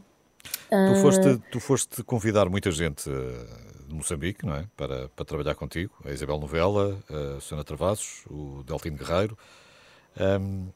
[0.71, 3.47] ah, Tu foste, tu foste convidar muita gente eh,
[3.89, 4.65] de Moçambique, não é?
[4.77, 5.93] Para, para trabalhar contigo.
[6.05, 9.37] A Isabel Novela, a Susana Travassos, o Deltino Guerreiro.
[10.19, 10.69] Ahm,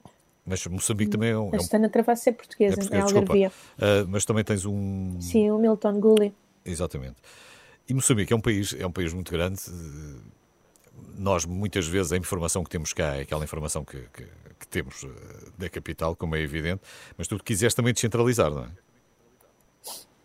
[0.44, 1.50] mas Moçambique também é um.
[1.52, 3.32] A É um Susana Travassos é portuguesa, é é, português, desculpa.
[3.32, 3.52] Algarvia.
[3.78, 5.20] Ah, mas também tens um.
[5.20, 6.34] Sim, o Milton Gulli.
[6.64, 7.16] Exatamente.
[7.88, 9.60] E Moçambique é um país, é um país muito grande.
[9.68, 10.41] eh,
[11.16, 14.24] Nós, muitas vezes, a informação que temos cá é aquela informação que, que,
[14.58, 15.08] que temos eh,
[15.58, 16.82] da capital, como é evidente,
[17.16, 18.68] mas tu quiseste também descentralizar, não é?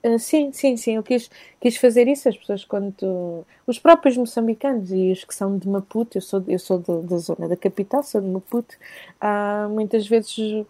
[0.03, 0.95] Ah, sim, sim, sim.
[0.95, 2.29] Eu quis, quis fazer isso.
[2.29, 2.91] As pessoas, quando.
[2.93, 7.17] tu- Os próprios moçambicanos e os que são de Maputo, eu sou, eu sou da-
[7.17, 8.75] zona da capital, sou de Maputo,
[9.19, 10.65] ah, muitas vezes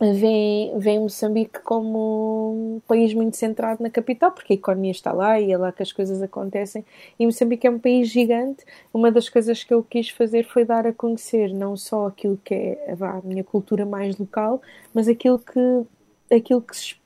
[0.00, 5.40] veem, veem Moçambique como um país muito centrado na capital, porque a economia está lá
[5.40, 6.84] e é lá que as coisas acontecem.
[7.18, 8.64] E Moçambique é um país gigante.
[8.94, 12.54] Uma das coisas que eu quis fazer foi dar a conhecer não só aquilo que
[12.54, 14.62] é a minha cultura mais local,
[14.94, 15.86] mas aquilo que,
[16.34, 16.96] aquilo que se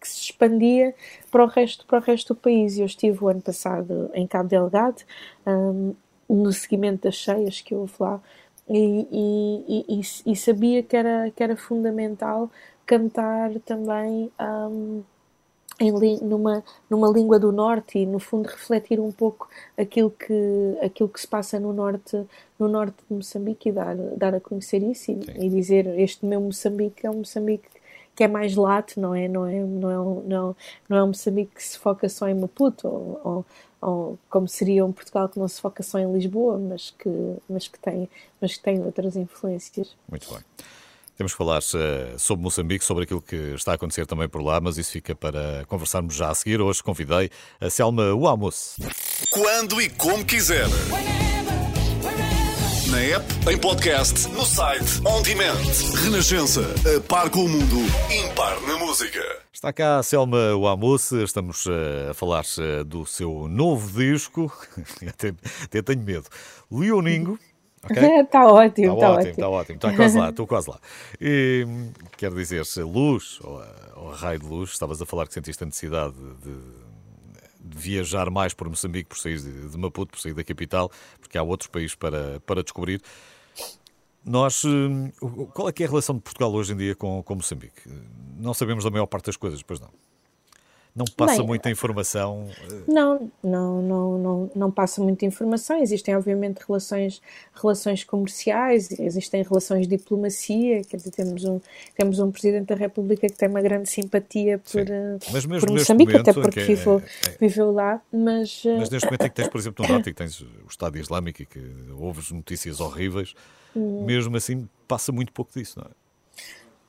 [0.00, 0.94] que se expandia
[1.30, 2.78] para o resto para o resto do país.
[2.78, 5.02] Eu estive o ano passado em Cabo Delgado
[5.46, 5.94] hum,
[6.28, 8.20] no seguimento das cheias que houve lá
[8.68, 12.50] e, e, e, e- sabia que era que era fundamental
[12.86, 15.02] cantar também hum,
[15.80, 20.32] em numa, numa língua do norte e no fundo refletir um pouco aquilo que,
[20.82, 22.24] aquilo que se passa no norte,
[22.58, 26.40] no norte de Moçambique e dar, dar a conhecer isso e, e dizer este meu
[26.40, 27.68] Moçambique é um Moçambique
[28.14, 30.56] que é mais lato, não é, não é, não é, um- não,
[30.88, 33.46] não é um Moçambique que se foca só em Maputo ou, ou,
[33.84, 37.10] ou como seria um Portugal que não se foca só em Lisboa, mas que,
[37.48, 38.08] mas que, tem,
[38.40, 39.94] mas que tem outras influências.
[40.08, 40.42] Muito bem.
[41.16, 44.58] Temos que falar eh, sobre Moçambique, sobre aquilo que está a acontecer também por lá,
[44.60, 46.60] mas isso fica para conversarmos já a seguir.
[46.60, 48.76] Hoje convidei a Selma Uamos.
[49.30, 50.66] Quando e como quiser.
[52.94, 55.58] Na app, em podcast, no site, on demand.
[56.04, 57.78] Renascença, a par com o mundo,
[58.08, 59.20] impar na música.
[59.52, 64.52] Está cá a Selma Uamos, estamos eh, a falar eh, do seu novo disco,
[65.08, 66.26] até, até tenho medo,
[66.70, 67.36] Leoningo.
[67.90, 70.78] Está ótimo, Está está ótimo, está ótimo, está quase lá, estou quase lá.
[71.20, 71.66] E,
[72.16, 73.60] quero dizer, luz, ou,
[73.96, 76.83] ou raio de luz, estavas a falar que sentiste a necessidade de, de
[77.64, 81.68] viajar mais por Moçambique, por sair de, Maputo, por sair da capital, porque há outros
[81.68, 83.00] países para, para descobrir.
[84.24, 85.10] Nós, hum,
[85.52, 87.82] qual é é a relação de Portugal hoje em dia com, com Moçambique?
[88.38, 89.90] Não sabemos da maior parte das coisas, pois não.
[90.96, 92.48] Não passa Bem, muita informação.
[92.70, 95.76] eh, Não, não, não, não, não passa muita informação.
[95.82, 97.20] Existem, obviamente, relações,
[97.52, 100.82] relações comerciais, existem relações de diplomacia.
[100.84, 101.60] Quer dizer, temos um,
[101.96, 106.12] temos um Presidente da República que tem uma grande simpatia por, eh, mesmo por Moçambique,
[106.12, 108.00] momento, até porque é- viveu, é- viveu lá.
[108.12, 110.40] Mas, eh, Mas neste momento em que tens, por exemplo, no norte, e que tens
[110.40, 111.60] o Estado Islâmico e que
[111.98, 113.34] ouves notícias horríveis,
[113.74, 114.04] Hum.
[114.04, 116.03] mesmo assim passa muito pouco disso, não é?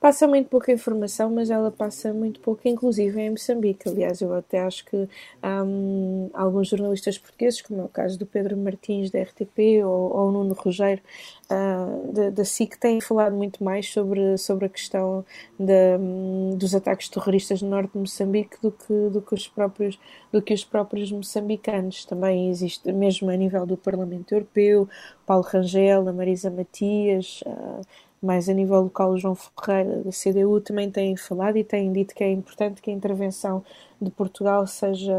[0.05, 3.89] Passa muito pouca informação, mas ela passa muito pouco, inclusive em Moçambique.
[3.89, 5.09] Aliás, eu até acho que
[5.43, 10.31] hum, alguns jornalistas portugueses, como é o caso do Pedro Martins da RTP ou, ou
[10.31, 11.01] Nuno Rogério
[11.49, 15.25] ah, da, da SIC, têm falado muito mais sobre, sobre a questão
[15.59, 19.99] hum, dos ataques terroristas no norte de Moçambique do que, do que, os, próprios,
[20.31, 22.05] do que os próprios moçambicanos.
[22.05, 24.87] Também existe, mesmo a nível do Parlamento Europeu,
[25.25, 27.43] Paulo Rangel, a Marisa Matias.
[27.47, 27.81] ah,
[28.25, 32.15] mais a nível local, o João Ferreira da CDU também têm falado e têm dito
[32.15, 33.63] que é importante que a intervenção
[34.01, 35.13] de Portugal seja,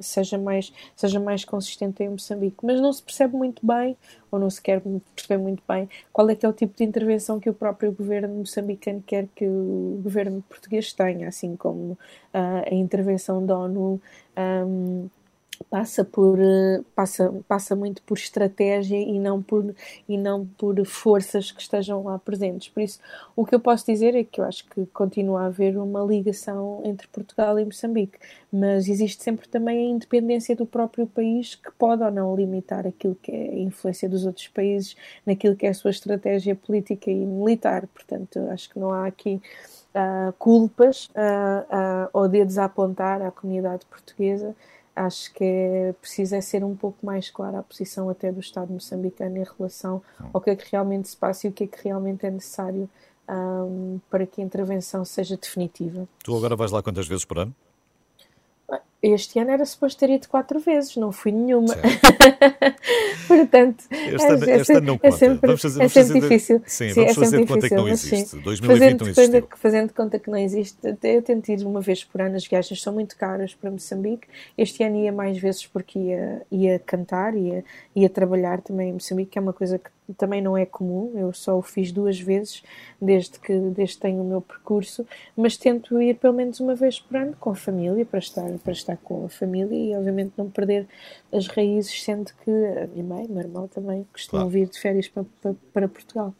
[0.00, 2.56] seja, mais, seja mais consistente em Moçambique.
[2.62, 3.96] Mas não se percebe muito bem,
[4.30, 4.82] ou não se quer
[5.14, 8.34] perceber muito bem, qual é que é o tipo de intervenção que o próprio governo
[8.34, 11.98] moçambicano quer que o governo português tenha, assim como
[12.32, 14.00] ah, a intervenção da ONU.
[14.36, 15.08] ahm,
[15.68, 19.74] passa por eh, passa passa muito por estratégia e não por
[20.08, 22.68] e não por forças que estejam lá presentes.
[22.68, 22.98] Por isso
[23.36, 26.80] o que eu posso dizer é que eu acho que continua a haver uma ligação
[26.84, 28.18] entre Portugal e Moçambique
[28.52, 33.14] mas existe sempre também a independência do próprio país que pode ou não limitar aquilo
[33.14, 37.14] que é a influência dos outros países naquilo que é a sua estratégia política e
[37.14, 37.86] militar.
[37.88, 39.40] Portanto acho que não há aqui
[39.94, 44.54] ah, culpas ah, ah, ou dedos a apontar à comunidade portuguesa
[44.94, 48.72] acho que é preciso é ser um pouco mais clara a posição até do Estado
[48.72, 51.84] moçambicano em relação ao que é que realmente se passa e o que é que
[51.84, 52.88] realmente é necessário
[53.28, 56.08] ahm, para que a intervenção seja definitiva.
[56.24, 57.54] Tu agora vais lá quantas vezes por ano?
[59.02, 61.74] Este ano era suposto ter ido quatro vezes, não fui nenhuma.
[63.26, 65.16] Portanto, Este ano, é, este ano não é conta.
[65.16, 66.62] sempre, vamos fazer, é sempre fazer de- difícil.
[66.66, 68.36] Sim, Sim, vamos é fazer sempre de conta é que não difícil, existe.
[68.36, 68.40] sim.
[68.42, 69.14] 2020 não Fazendo, existiu.
[69.24, 72.46] fazendo, fazendo de conta que não existe, eu tento ir uma vez por ano, as
[72.46, 74.26] viagens são muito caras para Moçambique.
[74.58, 79.30] Este ano ia mais vezes porque ia, ia cantar, ia, ia trabalhar também em Moçambique,
[79.32, 81.12] que é uma coisa que também não é comum.
[81.16, 82.62] Eu só o fiz duas vezes
[83.00, 87.16] desde que, desde tenho o meu percurso, mas tento ir pelo menos uma vez por
[87.16, 90.86] ano com a família, para estar, para estar com a família e obviamente não perder
[91.32, 94.50] as raízes, sendo que a minha mãe, meu irmão também costumam Claro.
[94.50, 96.34] vir de férias para, para, para Portugal.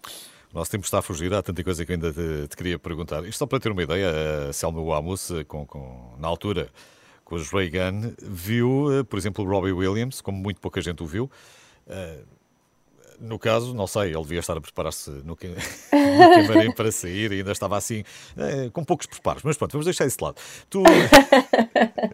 [0.52, 3.24] O nosso tempo está a fugir, há tanta coisa que ainda te, te queria perguntar.
[3.24, 6.68] Isto só para ter uma ideia, a Selma Wamus, com, com, na altura,
[7.24, 11.06] com os Reagan, viu, eh, por exemplo, o Robbie Williams, como muito pouca gente o
[11.06, 11.30] viu.
[11.87, 12.18] Eh,
[13.20, 15.46] No caso, não sei, ele devia estar a preparar-se no, ca-
[15.92, 18.02] no camarim para sair e ainda estava assim,
[18.37, 19.42] eh, com poucos preparos.
[19.42, 20.37] Mas pronto, vamos deixar isso de lado.
[20.70, 20.83] Tu.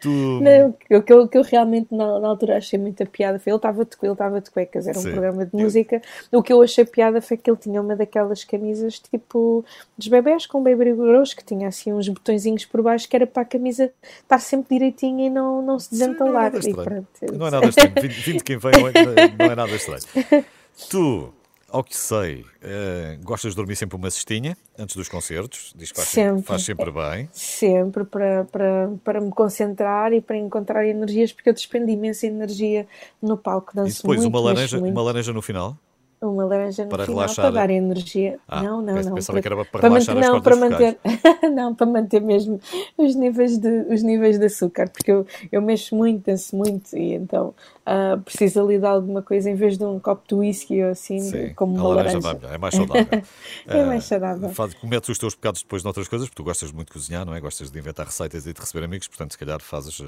[0.00, 3.38] tu Não, o que, que eu, que eu realmente na, na altura achei muita piada
[3.38, 5.12] foi ele estava de, ele estava de cuecas, era um Sim.
[5.12, 6.02] programa de música.
[6.32, 9.64] O que eu achei piada foi que ele tinha uma daquelas camisas tipo
[9.96, 13.42] dos bebés com baby grosso que tinha assim uns botõezinhos por baixo que era para
[13.42, 13.90] a camisa
[14.22, 16.42] estar sempre direitinha e não, não se Sim, não é desentalar.
[16.52, 17.06] nada estranho.
[17.32, 17.92] Não é nada estranho.
[18.02, 18.92] Vindo de quem vem, não é,
[19.38, 19.93] não é nada estranho.
[20.90, 21.32] Tu,
[21.68, 25.72] ao que sei, eh, gostas de dormir sempre uma cestinha antes dos concertos.
[25.76, 27.28] Diz que faz sempre, faz sempre bem.
[27.32, 32.86] sempre para, para, para me concentrar e para encontrar energias, porque eu despendo imensa energia
[33.20, 33.72] no palco.
[33.72, 34.92] E Danço depois muito, uma laranja, muito.
[34.92, 35.76] uma laranja no final.
[36.24, 37.44] Uma laranja no Para final relaxar.
[37.44, 38.38] para dar energia.
[38.48, 39.14] Ah, não, não, não.
[39.14, 40.98] pensava que era para manter- relaxar as não, para manter,
[41.54, 42.60] não, para manter mesmo
[42.96, 47.14] os níveis de, os níveis de açúcar, porque eu, eu mexo muito, danço muito e
[47.14, 47.54] então
[47.84, 51.20] ah, preciso ali de alguma coisa em vez de um copo de whisky ou assim,
[51.20, 52.46] Sim, como uma laranja laranja.
[52.54, 53.06] é mais saudável.
[53.66, 54.48] É mais Ah, saudável.
[54.50, 57.34] faz- cometes os teus pecados depois noutras coisas, porque tu gostas muito de cozinhar, não
[57.34, 57.40] é?
[57.40, 60.00] Gostas de inventar receitas e de receber amigos, portanto, se calhar fazes.
[60.00, 60.04] eh,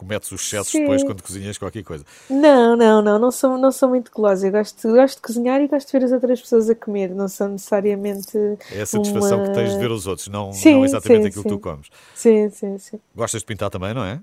[0.00, 0.80] cometes os excessos Sim.
[0.80, 2.04] depois quando cozinhas qualquer coisa.
[2.30, 4.46] Não, não, não, não sou, não sou muito gulosa.
[4.48, 7.10] Eu gosto, gosto de cozinhar e gosto de ver as outras pessoas a comer.
[7.10, 8.36] Não sou necessariamente.
[8.72, 9.46] É a satisfação uma...
[9.46, 11.56] que tens de ver os outros, não, Sim, não exatamente sim, aquilo que sim.
[11.56, 11.88] tu comes.
[12.14, 13.00] Sim, sim, sim.
[13.14, 14.20] Gostas de pintar também, não é?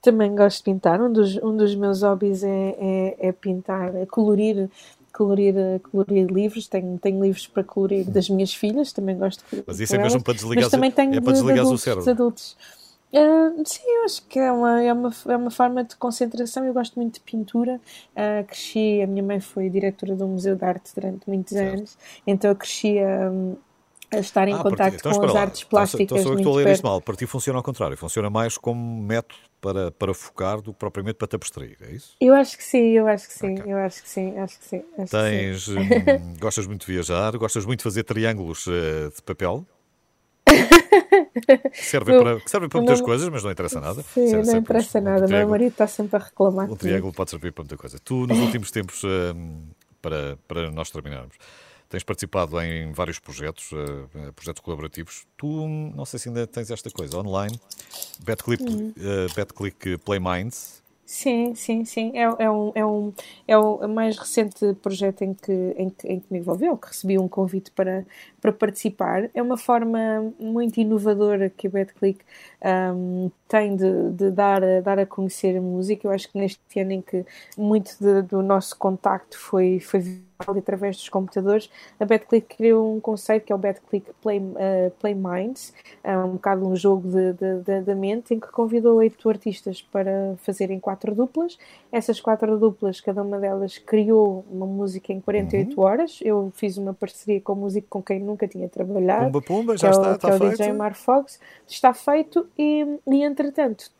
[0.00, 1.00] Também gosto de pintar.
[1.00, 4.68] Um dos, um dos meus hobbies é, é, é pintar, é colorir.
[5.12, 5.54] Colorir,
[5.90, 9.78] colorir livros, tenho, tenho livros para colorir das minhas filhas, também gosto de colorir Mas
[9.78, 10.34] isso é mesmo elas, para
[10.90, 12.10] tenho é para de- de desligares o adultos, cérebro.
[12.10, 12.56] adultos.
[13.14, 16.64] Ah, sim, eu acho que é uma, é, uma, é uma forma de concentração.
[16.64, 17.80] Eu gosto muito de pintura.
[18.16, 21.74] Ah, cresci, a minha mãe foi diretora de um museu de arte durante muitos Certo.
[21.76, 23.30] anos, então eu cresci a,
[24.16, 25.40] a estar em Ah, contacto então com as lá.
[25.40, 27.00] artes Então, plásticas Então sou eu que estou a ler isto mal.
[27.02, 27.96] Para ti funciona ao contrário.
[27.98, 32.16] Funciona mais como método para, para focar do que propriamente para te abstrair, é isso?
[32.20, 33.72] Eu acho que sim, eu acho que sim, Ok.
[33.72, 34.82] eu acho que sim, acho que sim.
[34.98, 35.18] Acho que sim.
[35.18, 39.66] Tens, hum, gostas muito de viajar, gostas muito de fazer triângulos eh, de papel.
[41.34, 44.02] Eu- para, que servem para muitas não- coisas, mas não interessa nada.
[44.02, 45.26] Sim, Serve não interessa um nada.
[45.26, 46.64] O meu marido está sempre a reclamar.
[46.64, 46.76] Um comigo.
[46.78, 47.98] triângulo pode servir para muita coisa.
[48.04, 49.62] Tu, nos últimos tempos, hum,
[50.00, 51.34] para, para nós terminarmos,
[51.88, 55.24] tens participado em vários projetos, eh, projetos colaborativos.
[55.36, 57.58] Tu, hum, não sei se ainda tens esta coisa, online,
[58.24, 58.92] BetClick, Uhum.
[58.98, 60.81] eh, BetClick Play Minds.
[61.04, 62.12] Sim, sim, sim.
[62.16, 63.12] É, é, um, é, um,
[63.46, 67.18] é o mais recente projeto em que, em, que, em que me envolveu, que recebi
[67.18, 68.06] um convite para,
[68.40, 69.28] para participar.
[69.34, 72.24] É uma forma muito inovadora que a BetClick
[72.64, 76.06] um, tem de, de dar, a- dar a conhecer a música.
[76.06, 77.24] Eu acho que neste ano em que
[77.58, 80.20] muito de- do nosso contacto foi, foi
[80.56, 85.14] através dos computadores, a BetClick criou um conceito que é o BetClick Play, uh, Play
[85.14, 87.08] Minds, é um bocado um jogo
[87.84, 91.56] da mente, em que convidou oito artistas para fazerem quatro duplas.
[91.92, 95.84] Essas quatro duplas, cada uma delas criou uma música em 48 Uhum.
[95.84, 96.18] horas.
[96.22, 99.88] Eu fiz uma parceria com um músico com quem nunca tinha trabalhado Pumba, pumba, já
[99.88, 100.50] é o, está é o feito.
[100.56, 101.38] DJ Mar Fox,
[101.68, 103.90] está feito e, e entretanto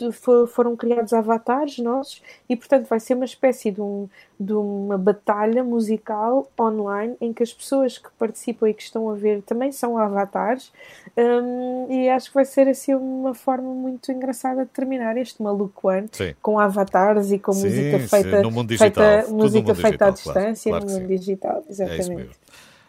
[0.49, 5.65] foram criados avatares nossos e portanto vai ser uma espécie de, um, de uma batalha
[5.65, 9.97] musical online em que as pessoas que participam e que estão a ver também são
[9.97, 10.73] avatares
[11.17, 15.89] hum, e acho que vai ser assim uma forma muito engraçada de terminar este maluco
[15.89, 16.35] ano Sim.
[16.43, 20.07] com avatares e com Sim, música sim, feita, no mundo digital, feita, no música feita
[20.07, 21.17] à digital, claro, distância claro no que mundo sim.
[21.17, 22.15] digital, É exatamente.
[22.15, 22.35] mesmo.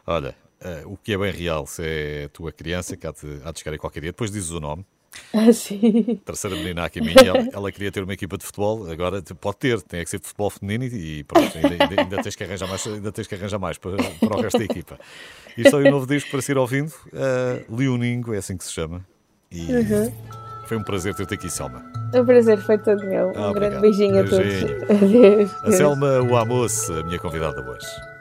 [0.05, 3.41] Olha, eh, o que é bem real se é a tua criança, que há de,
[3.43, 4.11] há de chegar aí qualquer dia.
[4.11, 4.86] Depois dizes o nome.
[5.53, 6.16] Sim.
[6.26, 9.82] Terceira menina aqui minha, ela, ela queria ter uma equipa de futebol, agora pode ter,
[9.82, 12.68] tem que ser de futebol feminino e, e pronto, ainda, ainda- ainda tens que arranjar
[12.68, 14.99] mais, ainda tens que arranjar mais para, para o resto da equipa.
[15.57, 18.72] Isto é um novo disco para se ir ouvindo, uh, Leoningo, é assim que se
[18.72, 19.05] chama.
[19.51, 20.11] E Uhum.
[20.68, 21.84] foi um prazer ter-te aqui, Selma.
[22.14, 23.28] O prazer foi todo meu.
[23.28, 23.82] Um Ah, grande obrigado.
[23.82, 24.80] beijinho a Beijinho.
[24.88, 25.01] todos.
[25.03, 25.64] Adeus.
[25.64, 28.12] A Selma o Amos, a minha convidada hoje.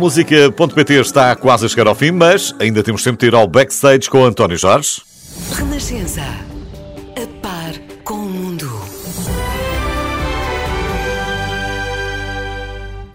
[0.00, 4.08] Música.pt está quase a chegar ao fim, mas ainda temos tempo de ir ao backstage
[4.08, 5.02] com o António Jorge.
[5.52, 6.22] Renascença.
[6.22, 8.66] A par com o mundo.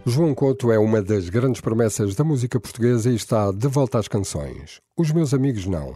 [0.06, 4.08] João Couto é uma das grandes promessas da música portuguesa e está de volta às
[4.08, 4.80] canções.
[4.96, 5.96] Os meus amigos não.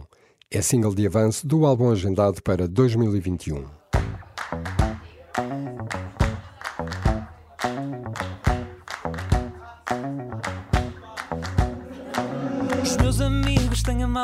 [0.50, 3.79] É single de avanço do álbum agendado para 2021.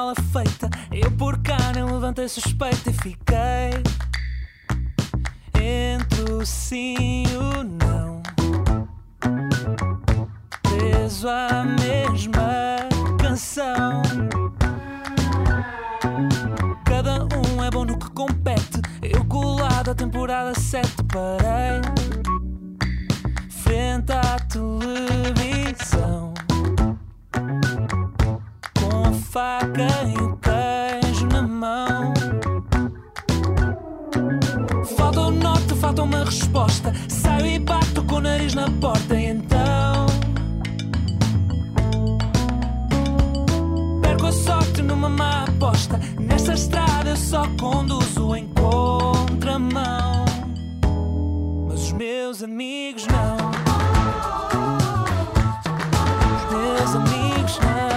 [0.06, 0.70] Mala feita.
[0.92, 3.82] Eu por cá nem levantei suspeita e fiquei
[5.60, 8.22] entre o sim e o não.
[10.62, 12.88] Preso à mesma
[13.20, 14.02] canção.
[16.84, 18.80] Cada um é bom no que compete.
[19.02, 22.05] Eu colado a temporada 7 parei.
[29.36, 32.14] Faca e o queijo na mão.
[34.96, 36.90] Falta o norte, falta uma resposta.
[37.06, 39.14] Saio e bato com o nariz na porta.
[39.14, 40.06] E então
[44.00, 46.00] perco a sorte numa má aposta.
[46.18, 50.24] Nesta estrada eu só conduzo em contramão.
[51.68, 53.36] Mas os meus amigos não.
[56.32, 57.95] Os meus amigos não.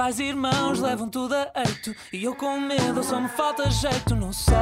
[0.00, 1.94] Pais e irmãos levam tudo a eito.
[2.10, 4.54] E eu com medo só me falta jeito, não sei.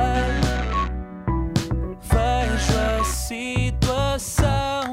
[2.03, 4.93] Vejo a situação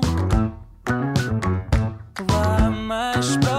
[2.31, 3.54] lá mais para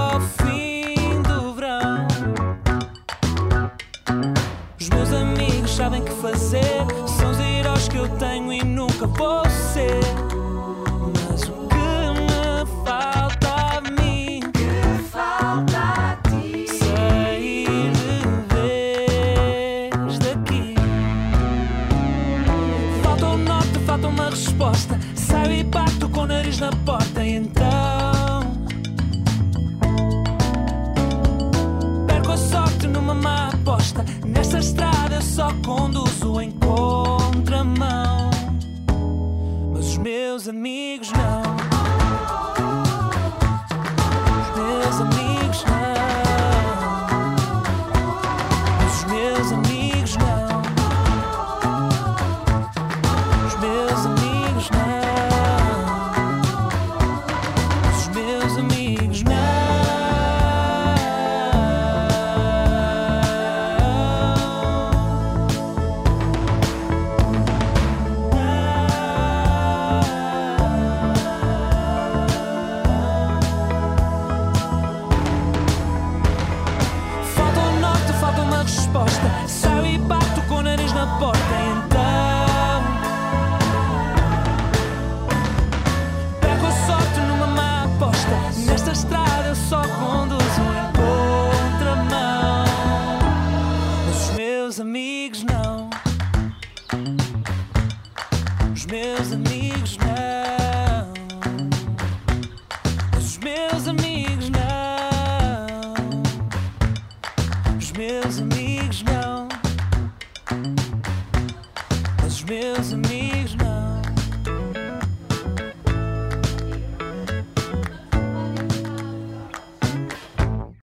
[40.48, 41.10] amigos